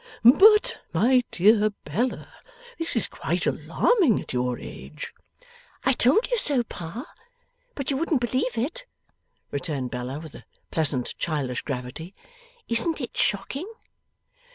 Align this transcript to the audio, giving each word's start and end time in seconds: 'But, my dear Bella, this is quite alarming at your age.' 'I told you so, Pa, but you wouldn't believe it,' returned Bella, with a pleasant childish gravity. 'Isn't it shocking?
'But, 0.23 0.79
my 0.93 1.23
dear 1.29 1.69
Bella, 1.85 2.33
this 2.79 2.95
is 2.95 3.05
quite 3.05 3.45
alarming 3.45 4.19
at 4.19 4.33
your 4.33 4.57
age.' 4.57 5.13
'I 5.83 5.93
told 5.93 6.27
you 6.31 6.39
so, 6.39 6.63
Pa, 6.63 7.05
but 7.75 7.91
you 7.91 7.97
wouldn't 7.97 8.19
believe 8.19 8.57
it,' 8.57 8.87
returned 9.51 9.91
Bella, 9.91 10.17
with 10.19 10.33
a 10.33 10.43
pleasant 10.71 11.13
childish 11.19 11.61
gravity. 11.61 12.15
'Isn't 12.67 12.99
it 12.99 13.15
shocking? 13.15 13.71